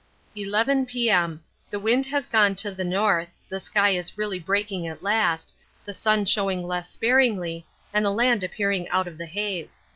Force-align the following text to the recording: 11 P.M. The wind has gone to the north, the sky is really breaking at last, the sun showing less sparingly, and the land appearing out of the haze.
11 0.35 0.87
P.M. 0.87 1.43
The 1.69 1.79
wind 1.79 2.07
has 2.07 2.25
gone 2.25 2.55
to 2.55 2.71
the 2.71 2.83
north, 2.83 3.27
the 3.49 3.59
sky 3.59 3.91
is 3.91 4.17
really 4.17 4.39
breaking 4.39 4.87
at 4.87 5.03
last, 5.03 5.53
the 5.85 5.93
sun 5.93 6.25
showing 6.25 6.63
less 6.65 6.89
sparingly, 6.89 7.67
and 7.93 8.03
the 8.03 8.09
land 8.09 8.43
appearing 8.43 8.89
out 8.89 9.07
of 9.07 9.19
the 9.19 9.27
haze. 9.27 9.83